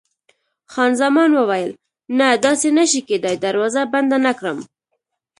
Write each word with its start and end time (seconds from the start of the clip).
خان 0.71 0.91
زمان 1.01 1.29
وویل: 1.33 1.71
نه، 2.19 2.27
داسې 2.45 2.69
نه 2.77 2.83
شي 2.91 3.01
کېدای، 3.09 3.35
دروازه 3.45 3.81
بنده 3.93 4.17
نه 4.25 4.31
کړم. 4.39 4.57